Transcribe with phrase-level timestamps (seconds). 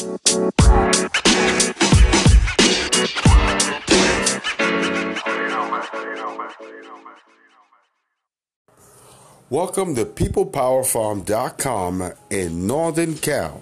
[0.00, 0.20] Welcome
[9.96, 13.60] to PeoplePowerFarm.com in Northern Cal.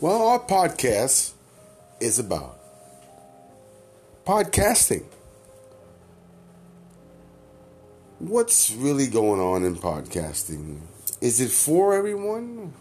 [0.00, 1.34] Well, our podcast
[2.00, 2.58] is about
[4.24, 5.04] podcasting.
[8.20, 10.78] What's really going on in podcasting?
[11.20, 12.72] Is it for everyone?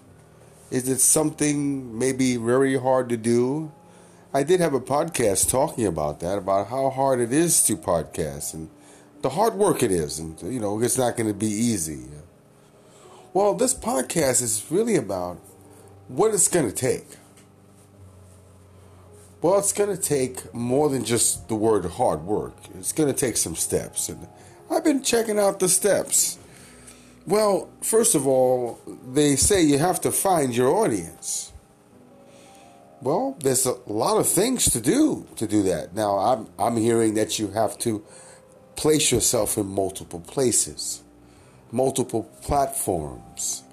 [0.71, 3.71] Is it something maybe very hard to do?
[4.33, 8.53] I did have a podcast talking about that, about how hard it is to podcast
[8.53, 8.69] and
[9.21, 12.03] the hard work it is, and you know, it's not going to be easy.
[13.33, 15.37] Well, this podcast is really about
[16.07, 17.07] what it's going to take.
[19.41, 22.55] Well, it's going to take more than just the word hard work.
[22.77, 24.27] It's going to take some steps, and
[24.69, 26.37] I've been checking out the steps.
[27.27, 28.79] Well, first of all,
[29.13, 31.51] they say you have to find your audience.
[33.01, 35.95] Well, there's a lot of things to do to do that.
[35.95, 38.03] Now, I'm I'm hearing that you have to
[38.75, 41.03] place yourself in multiple places,
[41.71, 43.63] multiple platforms.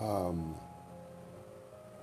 [0.00, 0.56] Um,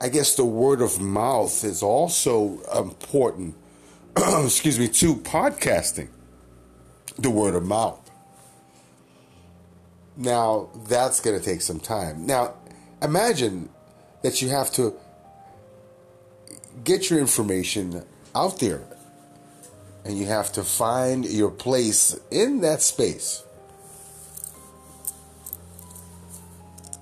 [0.01, 3.55] I guess the word of mouth is also important,
[4.17, 6.09] excuse me, to podcasting.
[7.17, 8.02] The word of mouth.
[10.15, 12.25] Now, that's going to take some time.
[12.25, 12.55] Now,
[13.01, 13.69] imagine
[14.21, 14.95] that you have to
[16.83, 18.03] get your information
[18.35, 18.83] out there
[20.05, 23.43] and you have to find your place in that space.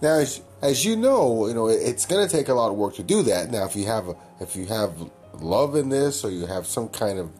[0.01, 2.95] Now, as, as you know, you know it's going to take a lot of work
[2.95, 3.51] to do that.
[3.51, 4.93] Now, if you have if you have
[5.33, 7.31] love in this, or you have some kind of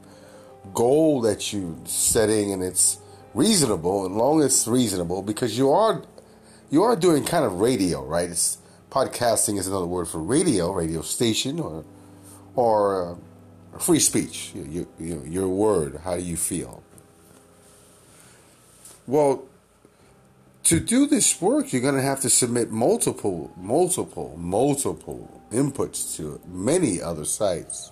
[0.73, 2.99] goal that you're setting, and it's
[3.33, 6.03] reasonable, and long as it's reasonable, because you are
[6.69, 8.29] you are doing kind of radio, right?
[8.29, 8.57] It's
[8.89, 11.85] podcasting is another word for radio, radio station, or
[12.55, 13.11] or.
[13.11, 13.15] Uh,
[13.79, 16.83] free speech, you, you, your word, how do you feel?
[19.07, 19.45] Well,
[20.63, 26.39] to do this work, you're going to have to submit multiple, multiple, multiple inputs to
[26.45, 27.91] many other sites.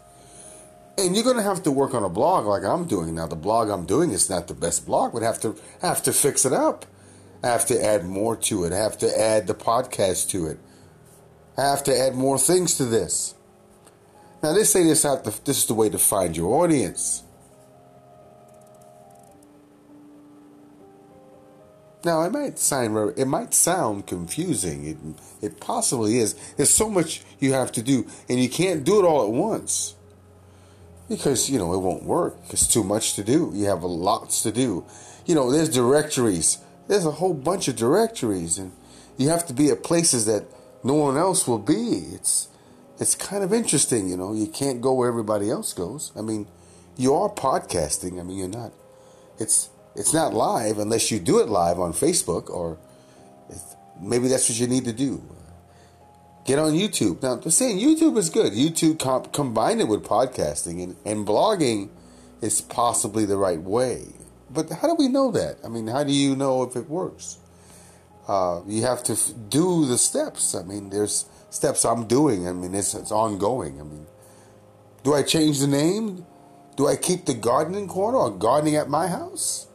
[1.00, 3.26] And you're going to have to work on a blog like I'm doing now.
[3.26, 6.44] The blog I'm doing is not the best blog, but have to have to fix
[6.44, 6.86] it up.
[7.42, 8.74] I have to add more to it.
[8.74, 10.60] I have to add the podcast to it.
[11.58, 13.34] I have to add more things to this.
[14.44, 17.24] Now they say this this is the way to find your audience.
[22.04, 24.86] Now it might sound it might sound confusing.
[24.86, 24.98] It
[25.46, 26.34] it possibly is.
[26.58, 29.96] There's so much you have to do, and you can't do it all at once
[31.10, 32.38] because you know it won't work.
[32.52, 33.52] It's too much to do.
[33.54, 34.86] You have lots to do.
[35.26, 36.60] You know, there's directories.
[36.88, 38.72] There's a whole bunch of directories, and
[39.18, 40.46] you have to be at places that
[40.84, 42.06] no one else will be.
[42.14, 42.48] It's
[43.00, 44.34] it's kind of interesting, you know.
[44.34, 46.12] You can't go where everybody else goes.
[46.16, 46.48] I mean,
[46.96, 48.20] you are podcasting.
[48.20, 48.72] I mean, you're not.
[49.40, 52.78] It's it's not live unless you do it live on Facebook or
[54.02, 55.22] maybe that's what you need to do.
[56.50, 57.22] Get on YouTube.
[57.22, 58.54] Now, they're saying YouTube is good.
[58.54, 61.90] YouTube comp- combine it with podcasting and, and blogging
[62.42, 64.08] is possibly the right way.
[64.50, 65.58] But how do we know that?
[65.64, 67.38] I mean, how do you know if it works?
[68.28, 70.56] Uh, you have to f- do the steps.
[70.56, 72.48] I mean, there's steps I'm doing.
[72.48, 73.80] I mean, it's, it's ongoing.
[73.80, 74.08] I mean,
[75.04, 76.26] do I change the name?
[76.78, 79.68] Do I keep the gardening corner or gardening at my house?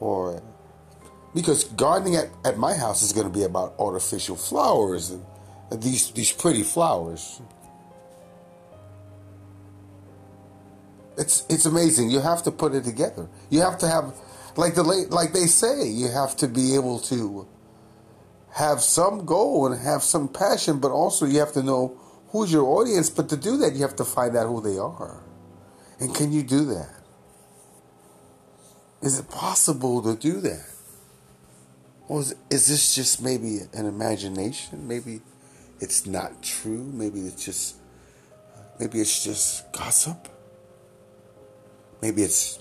[0.00, 0.42] Or
[1.34, 5.24] because gardening at, at my house is going to be about artificial flowers and,
[5.72, 7.40] these these pretty flowers.
[11.16, 12.10] It's it's amazing.
[12.10, 13.28] You have to put it together.
[13.50, 14.12] You have to have
[14.56, 15.86] like the like they say.
[15.86, 17.46] You have to be able to
[18.52, 21.96] have some goal and have some passion, but also you have to know
[22.30, 23.08] who's your audience.
[23.08, 25.22] But to do that, you have to find out who they are.
[26.00, 26.96] And can you do that?
[29.02, 30.66] Is it possible to do that?
[32.10, 34.88] Is, is this just maybe an imagination?
[34.88, 35.20] Maybe
[35.78, 36.90] it's not true.
[36.92, 37.76] Maybe it's just
[38.80, 40.28] maybe it's just gossip.
[42.02, 42.58] Maybe it's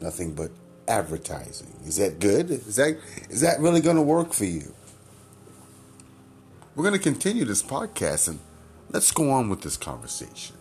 [0.00, 0.50] nothing but
[0.88, 1.72] advertising.
[1.86, 2.50] Is that good?
[2.50, 2.98] Is that
[3.30, 4.74] is that really going to work for you?
[6.74, 8.40] We're going to continue this podcast and
[8.90, 10.56] let's go on with this conversation.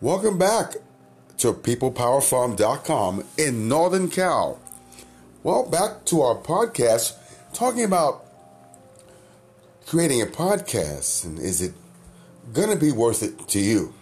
[0.00, 0.74] Welcome back
[1.44, 4.58] to PeoplePowerFarm.com in Northern Cal.
[5.42, 7.18] Well, back to our podcast
[7.52, 8.24] talking about
[9.86, 11.74] creating a podcast and is it
[12.54, 13.92] going to be worth it to you?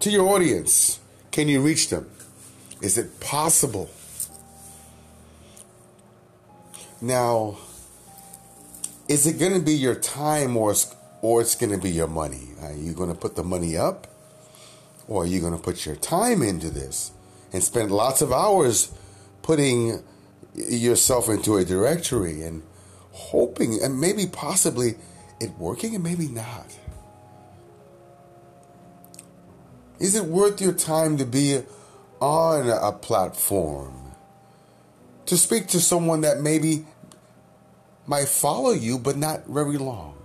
[0.00, 1.00] To your audience?
[1.30, 2.10] Can you reach them?
[2.82, 3.88] Is it possible?
[7.00, 7.56] Now,
[9.08, 10.74] is it going to be your time or
[11.22, 12.48] or it's going to be your money?
[12.60, 14.13] Are you going to put the money up
[15.08, 17.12] or are you going to put your time into this
[17.52, 18.92] and spend lots of hours
[19.42, 20.02] putting
[20.54, 22.62] yourself into a directory and
[23.12, 24.94] hoping and maybe possibly
[25.40, 26.66] it working and maybe not?
[30.00, 31.62] Is it worth your time to be
[32.20, 34.12] on a platform?
[35.26, 36.84] To speak to someone that maybe
[38.06, 40.16] might follow you, but not very long.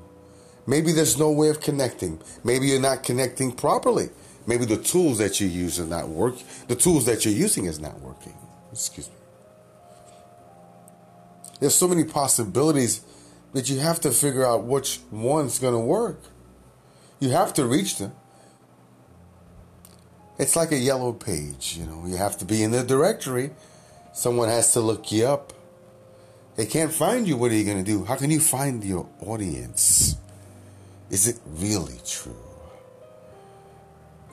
[0.67, 2.19] Maybe there's no way of connecting.
[2.43, 4.09] Maybe you're not connecting properly.
[4.49, 6.33] Maybe the tools that you use are not work.
[6.67, 8.33] The tools that you're using is not working.
[8.71, 9.13] Excuse me.
[11.59, 13.01] There's so many possibilities
[13.53, 16.19] that you have to figure out which one's going to work.
[17.19, 18.13] You have to reach them.
[20.39, 22.07] It's like a yellow page, you know.
[22.07, 23.51] You have to be in the directory.
[24.13, 25.53] Someone has to look you up.
[26.55, 27.37] They can't find you.
[27.37, 28.03] What are you going to do?
[28.03, 30.15] How can you find your audience?
[31.11, 32.48] Is it really true?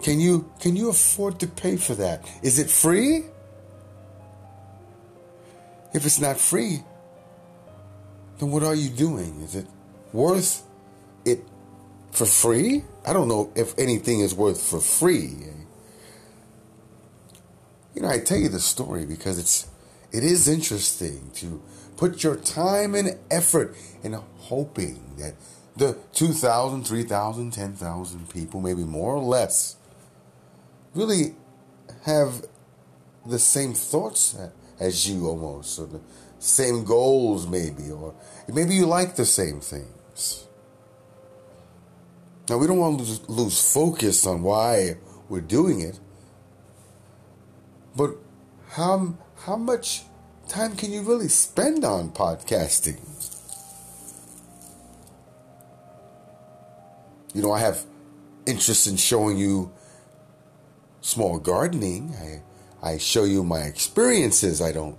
[0.02, 2.28] Can you can you afford to pay for that?
[2.43, 3.25] Is it free?
[5.93, 6.82] If it's not free,
[8.38, 9.40] then what are you doing?
[9.40, 9.66] Is it
[10.12, 10.62] worth
[11.25, 11.40] it
[12.12, 12.84] for free?
[13.06, 15.32] I don't know if anything is worth for free.
[17.94, 19.69] You know, I tell you the story because it's
[20.12, 21.62] it is interesting to
[21.96, 25.34] Put your time and effort in hoping that
[25.76, 29.76] the 2,000, 3,000, 10,000 people, maybe more or less,
[30.96, 31.37] really
[32.04, 32.44] have
[33.26, 34.37] the same thoughts
[34.81, 36.00] as you almost, or the
[36.38, 38.14] same goals maybe, or
[38.48, 40.46] maybe you like the same things.
[42.48, 44.96] Now, we don't want to lose, focus on why
[45.28, 45.98] we're doing it,
[47.96, 48.16] but
[48.70, 50.02] how, how much
[50.49, 53.00] time can you really spend on podcasting?
[57.34, 57.84] You know, I have
[58.46, 59.72] interest in showing you
[61.06, 62.12] small gardening.
[62.20, 62.43] I,
[62.94, 64.61] I show you my experiences.
[64.61, 64.99] I don't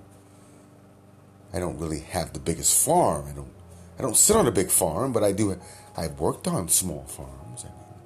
[1.53, 3.25] I don't really have the biggest farm.
[3.29, 3.53] I don't
[3.99, 5.59] I don't sit on a big farm, but I do
[5.97, 7.65] I've worked on small farms.
[7.65, 7.99] I mean,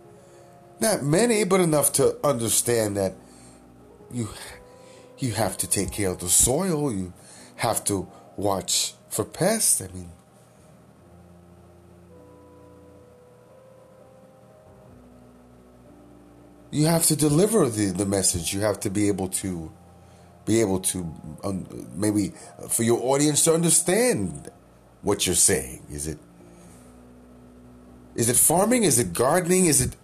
[0.80, 3.14] not many, but enough to understand that
[4.12, 4.30] you
[5.20, 6.92] you have to take care of the soil.
[6.92, 7.14] You
[7.58, 9.80] have to watch for pests.
[9.80, 10.10] I mean,
[16.72, 18.54] you have to deliver the, the message.
[18.54, 19.72] You have to be able to
[20.46, 21.00] be able to
[21.44, 22.34] um, maybe
[22.70, 24.50] for your audience to understand
[25.02, 25.84] what you're saying.
[25.92, 26.18] Is it
[28.16, 28.84] is it farming?
[28.84, 29.66] Is it gardening?
[29.66, 29.96] Is it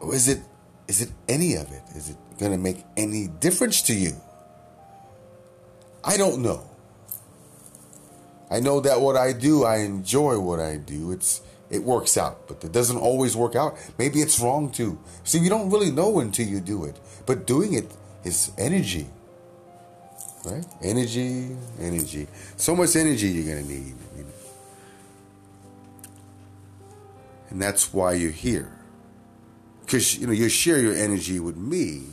[0.00, 0.40] or is it
[0.86, 1.82] is it any of it?
[1.96, 4.12] Is it going to make any difference to you?
[6.04, 6.68] I don't know.
[8.50, 11.12] I know that what I do, I enjoy what I do.
[11.12, 13.76] It's it works out, but it doesn't always work out.
[13.98, 14.98] Maybe it's wrong too.
[15.24, 16.98] See, you don't really know until you do it.
[17.26, 17.90] But doing it
[18.24, 19.06] is energy.
[20.44, 20.64] Right?
[20.82, 22.26] Energy, energy.
[22.56, 23.94] So much energy you're gonna need.
[27.50, 28.70] And that's why you're here.
[29.80, 32.04] Because you know, you share your energy with me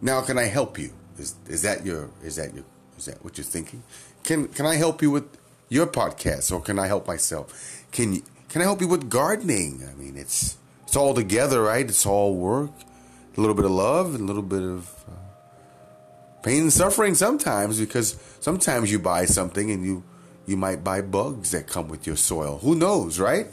[0.00, 0.92] Now, can I help you?
[1.18, 2.64] Is is that your is that your
[2.98, 3.82] is that what you're thinking?
[4.26, 5.24] Can can I help you with
[5.68, 7.86] your podcast, or can I help myself?
[7.92, 9.88] Can can I help you with gardening?
[9.88, 11.88] I mean, it's it's all together, right?
[11.88, 12.72] It's all work,
[13.36, 17.78] a little bit of love, and a little bit of uh, pain and suffering sometimes,
[17.78, 20.02] because sometimes you buy something and you
[20.44, 22.58] you might buy bugs that come with your soil.
[22.58, 23.46] Who knows, right?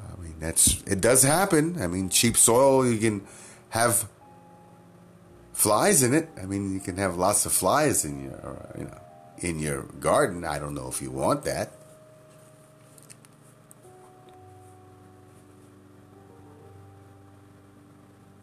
[0.00, 1.82] I mean, that's it does happen.
[1.82, 3.26] I mean, cheap soil you can
[3.68, 4.08] have
[5.56, 6.28] flies in it.
[6.40, 9.00] I mean, you can have lots of flies in your, uh, you know,
[9.38, 10.44] in your garden.
[10.44, 11.72] I don't know if you want that.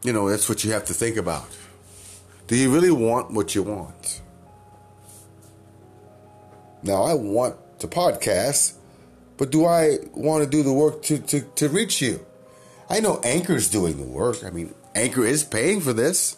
[0.01, 1.45] You know, that's what you have to think about.
[2.47, 4.21] Do you really want what you want?
[6.81, 8.73] Now, I want to podcast,
[9.37, 12.25] but do I want to do the work to, to, to reach you?
[12.89, 14.43] I know Anchor's doing the work.
[14.43, 16.37] I mean, Anchor is paying for this.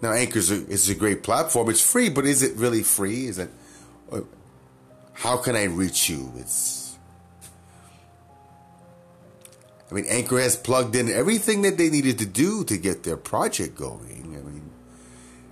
[0.00, 1.70] Now, Anchor is a, great platform.
[1.70, 3.26] It's free, but is it really free?
[3.26, 3.50] Is it?
[4.10, 4.20] Uh,
[5.12, 6.32] how can I reach you?
[6.36, 6.96] It's.
[9.90, 13.16] I mean, Anchor has plugged in everything that they needed to do to get their
[13.16, 14.36] project going.
[14.38, 14.70] I mean,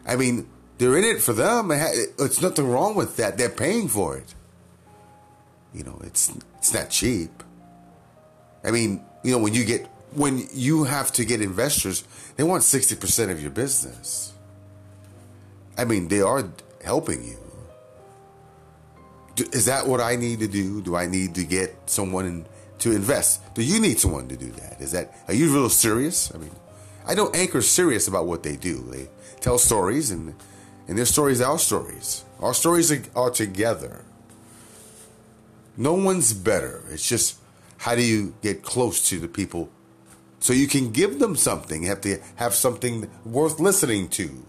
[0.06, 0.48] I mean,
[0.78, 1.70] they're in it for them.
[1.72, 3.38] It's nothing wrong with that.
[3.38, 4.34] They're paying for it.
[5.74, 7.42] You know, it's it's not cheap.
[8.62, 12.04] I mean, you know, when you get when you have to get investors,
[12.36, 14.32] they want 60% of your business.
[15.76, 16.48] I mean, they are
[16.82, 17.38] helping you.
[19.52, 20.80] Is that what I need to do?
[20.80, 22.46] Do I need to get someone
[22.78, 23.54] to invest?
[23.54, 24.80] Do you need someone to do that?
[24.80, 26.34] Is that are you real serious?
[26.34, 26.52] I mean,
[27.06, 28.82] I know Anchor serious about what they do.
[28.90, 29.08] They
[29.40, 30.34] tell stories, and
[30.88, 32.24] and their stories are our stories.
[32.40, 34.04] Our stories are, are together.
[35.76, 36.82] No one's better.
[36.90, 37.36] It's just
[37.78, 39.68] how do you get close to the people
[40.40, 41.82] so you can give them something.
[41.82, 44.44] You have to have something worth listening to.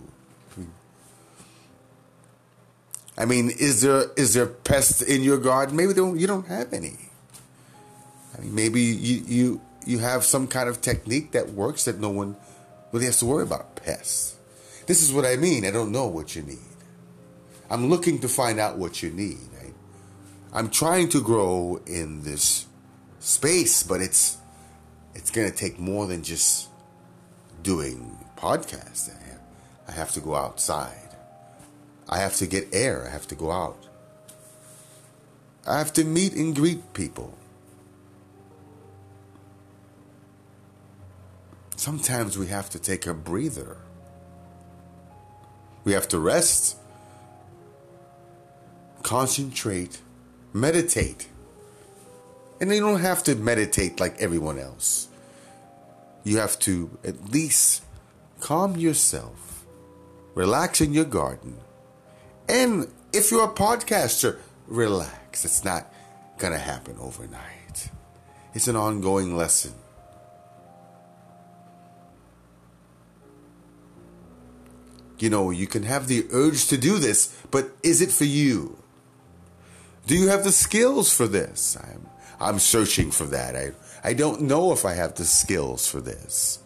[3.18, 5.76] I mean, is there is there pests in your garden?
[5.76, 6.98] Maybe don't, you don't have any.
[8.38, 12.10] I mean, maybe you, you you have some kind of technique that works that no
[12.10, 12.36] one
[12.92, 14.36] really has to worry about pests.
[14.86, 15.66] This is what I mean.
[15.66, 16.60] I don't know what you need.
[17.70, 19.50] I'm looking to find out what you need.
[19.62, 22.68] I, I'm trying to grow in this
[23.20, 24.38] space, but it's
[25.16, 26.70] it's going to take more than just
[27.64, 29.10] doing podcasts.
[29.10, 29.42] I have,
[29.88, 31.07] I have to go outside.
[32.10, 33.06] I have to get air.
[33.06, 33.88] I have to go out.
[35.66, 37.34] I have to meet and greet people.
[41.76, 43.78] Sometimes we have to take a breather.
[45.84, 46.78] We have to rest,
[49.04, 50.02] concentrate,
[50.54, 51.28] meditate.
[52.60, 55.08] And you don't have to meditate like everyone else.
[56.24, 57.84] You have to at least
[58.40, 59.66] calm yourself,
[60.34, 61.58] relax in your garden,
[62.50, 65.46] and if you're a podcaster, relax.
[65.46, 65.92] It's not
[66.38, 67.90] going to happen overnight.
[68.54, 69.74] It's an ongoing lesson.
[75.20, 78.78] You know, you can have the urge to do this, but is it for you?
[80.06, 81.76] Do you have the skills for this?
[81.76, 82.08] I'm,
[82.40, 83.56] I'm searching for that.
[83.56, 83.72] I,
[84.04, 86.60] I don't know if I have the skills for this.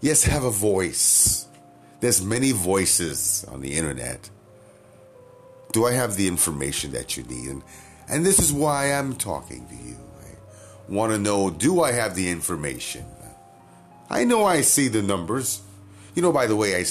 [0.00, 1.46] Yes, have a voice.
[2.00, 4.30] There's many voices on the internet.
[5.72, 7.48] Do I have the information that you need?
[7.48, 7.62] And,
[8.08, 9.96] and this is why I'm talking to you.
[10.20, 13.04] I want to know do I have the information?
[14.10, 15.60] I know I see the numbers.
[16.14, 16.84] You know, by the way, I,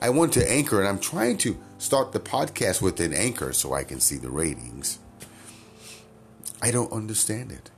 [0.00, 3.74] I went to Anchor and I'm trying to start the podcast with an Anchor so
[3.74, 4.98] I can see the ratings.
[6.62, 7.70] I don't understand it.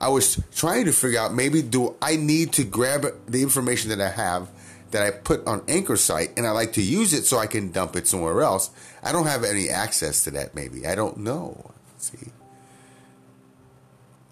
[0.00, 4.00] I was trying to figure out maybe do I need to grab the information that
[4.00, 4.48] I have
[4.90, 7.70] that I put on Anchor site and I like to use it so I can
[7.70, 8.70] dump it somewhere else.
[9.02, 10.86] I don't have any access to that maybe.
[10.86, 11.72] I don't know.
[11.98, 12.32] See.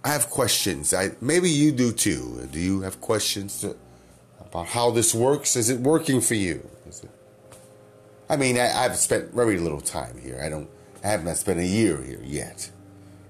[0.04, 0.94] I have questions.
[0.94, 2.48] I maybe you do too.
[2.50, 3.76] Do you have questions to,
[4.40, 5.56] about how this works?
[5.56, 6.68] Is it working for you?
[6.86, 7.08] It
[8.30, 10.40] I mean, I, have spent very little time here.
[10.42, 10.68] I don't
[11.04, 12.70] I haven't spent a year here yet.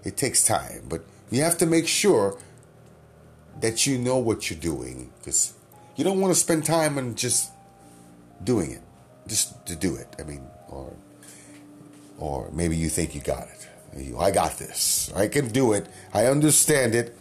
[0.04, 2.38] It takes time, but you have to make sure
[3.60, 5.54] that you know what you're doing because
[5.98, 7.50] you don't want to spend time on just
[8.42, 8.82] doing it,
[9.26, 10.06] just to do it.
[10.18, 10.94] I mean, or
[12.18, 13.68] or maybe you think you got it.
[13.96, 15.12] You, I got this.
[15.14, 15.86] I can do it.
[16.14, 17.16] I understand it.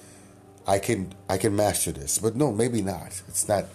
[0.67, 2.19] I can I can master this.
[2.19, 3.19] But no, maybe not.
[3.27, 3.65] It's not.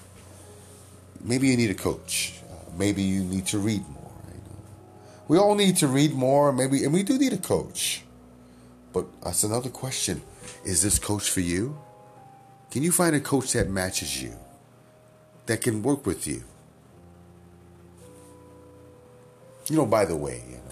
[1.21, 2.35] Maybe you need a coach.
[2.49, 4.13] Uh, maybe you need to read more.
[5.27, 6.53] We all need to read more.
[6.53, 8.05] Maybe, and we do need a coach.
[8.93, 10.23] But that's another question.
[10.65, 11.77] Is this coach for you?
[12.71, 14.37] Can you find a coach that matches you?
[15.47, 16.43] That can work with you.
[19.69, 20.63] You know, by the way, you know,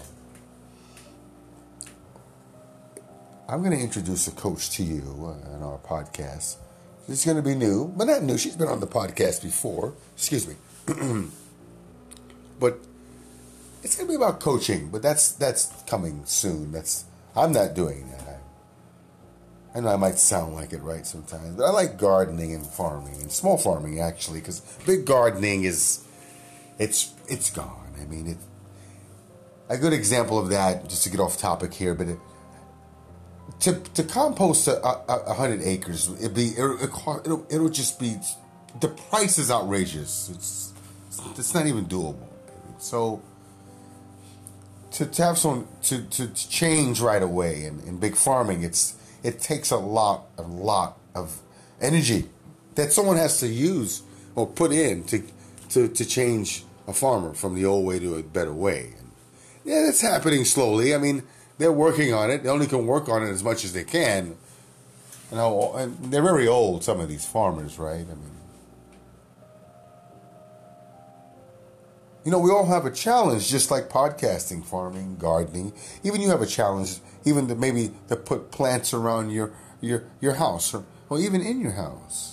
[3.47, 6.55] I'm going to introduce a coach to you on our podcast.
[7.07, 8.37] It's going to be new, but not new.
[8.37, 9.93] She's been on the podcast before.
[10.15, 10.55] Excuse me.
[12.59, 12.79] but
[13.83, 16.71] it's going to be about coaching, but that's that's coming soon.
[16.71, 18.30] That's I'm not doing that.
[19.73, 23.21] I know I might sound like it right sometimes, but I like gardening and farming
[23.21, 26.05] and small farming actually, because big gardening is
[26.77, 27.93] it's it's gone.
[28.01, 28.37] I mean, it.
[29.69, 32.19] A good example of that, just to get off topic here, but it,
[33.61, 36.89] to to compost a, a, a hundred acres, it'd be it,
[37.25, 38.17] it'll, it'll just be
[38.81, 40.29] the price is outrageous.
[40.29, 40.73] It's
[41.37, 42.27] it's not even doable.
[42.79, 43.21] So
[44.91, 49.39] to, to have someone to, to change right away in, in big farming, it's it
[49.39, 51.39] takes a lot, a lot of
[51.79, 52.29] energy
[52.75, 54.03] that someone has to use
[54.35, 55.23] or put in to,
[55.69, 58.93] to, to change a farmer from the old way to a better way.
[58.97, 59.11] And
[59.65, 60.95] yeah, it's happening slowly.
[60.95, 61.23] I mean,
[61.57, 62.43] they're working on it.
[62.43, 64.35] They only can work on it as much as they can.
[65.31, 68.01] You know, and they're very old, some of these farmers, right?
[68.01, 68.37] I mean,
[72.25, 75.73] you know, we all have a challenge, just like podcasting, farming, gardening.
[76.03, 80.35] Even you have a challenge even to maybe to put plants around your your your
[80.35, 82.31] house or, or even in your house.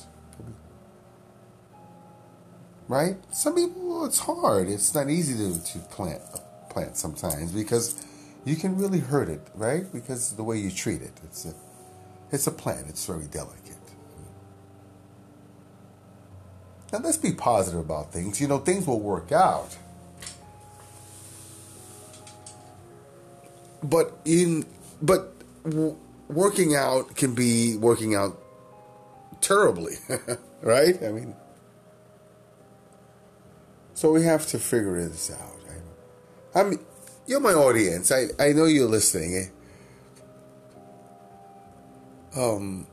[2.88, 3.16] right?
[3.34, 4.68] Some people it's hard.
[4.68, 8.04] It's not easy to, to plant a plant sometimes because
[8.44, 9.90] you can really hurt it, right?
[9.92, 11.12] Because the way you treat it.
[11.24, 11.54] It's a
[12.32, 12.86] it's a plant.
[12.88, 13.67] It's very delicate.
[16.92, 18.40] Now let's be positive about things.
[18.40, 19.76] You know, things will work out.
[23.82, 24.66] But in
[25.00, 25.32] but
[26.28, 28.38] working out can be working out
[29.40, 29.94] terribly,
[30.62, 31.02] right?
[31.02, 31.34] I mean,
[33.94, 35.56] so we have to figure this out.
[36.54, 36.78] I, I'm,
[37.26, 38.10] you're my audience.
[38.12, 39.50] I, I know you're listening.
[42.36, 42.86] Um,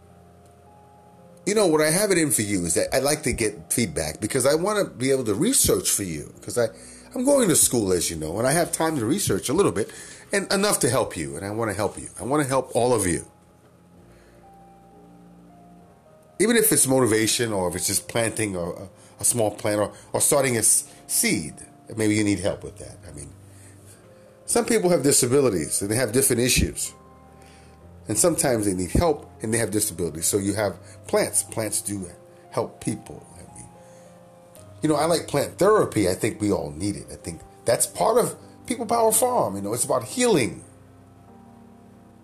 [1.46, 3.72] you know what I have it in for you is that I like to get
[3.72, 6.68] feedback because I want to be able to research for you because I
[7.14, 9.72] I'm going to school as you know and I have time to research a little
[9.72, 9.92] bit
[10.34, 12.10] and enough to help you and I want to help you.
[12.20, 13.26] I want to help all of you.
[16.40, 20.20] Even if it's motivation or if it's just planting a, a small plant or, or
[20.20, 21.54] starting a seed,
[21.96, 22.98] maybe you need help with that.
[23.08, 23.30] I mean,
[24.46, 26.94] some people have disabilities and they have different issues.
[28.08, 30.26] And sometimes they need help and they have disabilities.
[30.26, 31.44] So you have plants.
[31.44, 32.08] Plants do
[32.52, 33.26] help people.
[33.36, 33.68] I mean,
[34.82, 36.08] you know, I like plant therapy.
[36.08, 37.08] I think we all need it.
[37.12, 38.36] I think that's part of
[38.68, 39.56] People Power Farm.
[39.56, 40.64] You know, it's about healing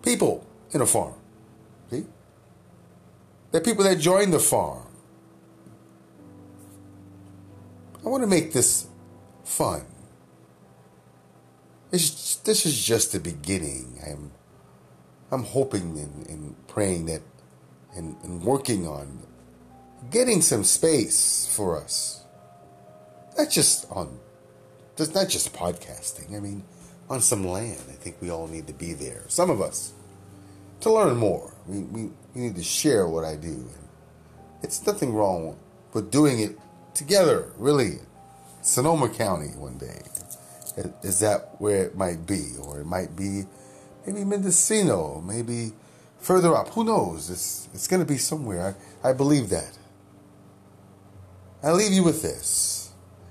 [0.02, 1.14] people in a farm.
[1.90, 2.04] See?
[3.52, 4.86] Are people that join the farm.
[8.04, 8.86] I want to make this
[9.44, 9.82] fun.
[11.90, 14.00] This, this is just the beginning.
[14.04, 14.32] I'm
[15.32, 17.22] I'm hoping and, and praying that
[17.96, 19.26] and, and working on
[20.10, 22.24] getting some space for us.
[23.36, 24.18] Not just on,
[24.96, 26.36] just not just podcasting.
[26.36, 26.64] I mean,
[27.08, 27.80] on some land.
[27.88, 29.24] I think we all need to be there.
[29.28, 29.94] Some of us
[30.80, 31.54] to learn more.
[31.66, 32.02] We, we,
[32.34, 33.48] we need to share what I do.
[33.48, 33.88] And
[34.62, 35.56] it's nothing wrong
[35.94, 36.58] with doing it
[36.94, 37.52] together.
[37.56, 38.00] Really,
[38.60, 40.02] Sonoma County one day.
[41.02, 43.44] Is that where it might be, or it might be
[44.06, 45.72] maybe Mendocino, maybe
[46.18, 46.68] further up.
[46.70, 47.30] Who knows?
[47.30, 48.76] It's, it's going to be somewhere.
[49.02, 49.78] I, I believe that.
[51.62, 52.90] I leave you with this.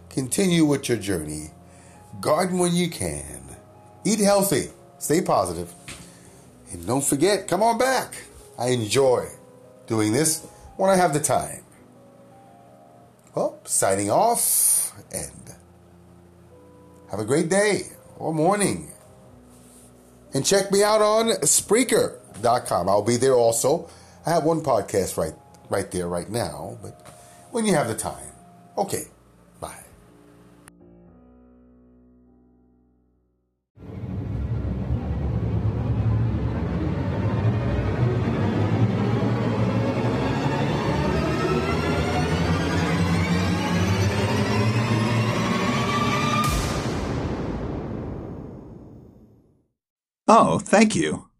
[0.10, 1.52] Continue with your journey.
[2.20, 3.42] Garden when you can.
[4.06, 4.70] Eat healthy.
[5.00, 5.74] Stay positive.
[6.72, 8.16] And don't forget, come on back.
[8.58, 9.28] I enjoy
[9.88, 10.46] doing this
[10.78, 11.64] when I have the time.
[13.36, 15.56] Well, signing off and
[17.10, 17.84] have a great day
[18.18, 18.92] or morning
[20.34, 22.90] and check me out on Spreaker.com.
[22.90, 23.90] I'll be there also.
[24.26, 25.34] I have one podcast right
[25.70, 27.00] right there right now, but
[27.52, 28.28] when you have the time.
[28.78, 29.06] Okay.
[50.44, 51.31] Oh, thank you.